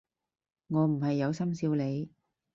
[0.65, 2.09] 我唔係有心笑你